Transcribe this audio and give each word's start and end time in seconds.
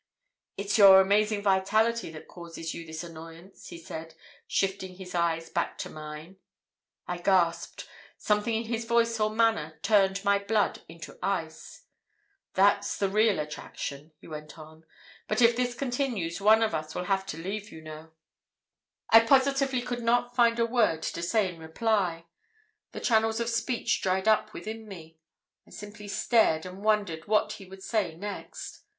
"'It's 0.57 0.79
your 0.79 0.99
amazing 0.99 1.43
vitality 1.43 2.09
that 2.09 2.27
causes 2.27 2.73
you 2.73 2.83
this 2.87 3.03
annoyance,' 3.03 3.67
he 3.67 3.77
said, 3.77 4.15
shifting 4.47 4.95
his 4.95 5.13
eyes 5.13 5.47
back 5.51 5.77
to 5.77 5.91
mine. 5.91 6.37
"I 7.05 7.19
gasped. 7.19 7.87
Something 8.17 8.55
in 8.55 8.63
his 8.63 8.85
voice 8.85 9.19
or 9.19 9.29
manner 9.29 9.77
turned 9.83 10.25
my 10.25 10.39
blood 10.39 10.81
into 10.89 11.19
ice. 11.21 11.83
"'That's 12.55 12.97
the 12.97 13.09
real 13.09 13.37
attraction,' 13.39 14.11
he 14.19 14.27
went 14.27 14.57
on. 14.57 14.85
'But 15.27 15.39
if 15.39 15.55
this 15.55 15.75
continues 15.75 16.41
one 16.41 16.63
of 16.63 16.73
us 16.73 16.95
will 16.95 17.03
have 17.03 17.23
to 17.27 17.37
leave, 17.37 17.71
you 17.71 17.81
know.' 17.83 18.09
"I 19.11 19.19
positively 19.19 19.83
could 19.83 20.01
not 20.01 20.35
find 20.35 20.57
a 20.57 20.65
word 20.65 21.03
to 21.03 21.21
say 21.21 21.47
in 21.53 21.59
reply. 21.59 22.25
The 22.91 23.01
channels 23.01 23.39
of 23.39 23.49
speech 23.49 24.01
dried 24.01 24.27
up 24.27 24.51
within 24.51 24.87
me. 24.87 25.19
I 25.67 25.69
simply 25.69 26.07
stared 26.07 26.65
and 26.65 26.83
wondered 26.83 27.27
what 27.27 27.51
he 27.51 27.65
would 27.67 27.83
say 27.83 28.15
next. 28.15 28.81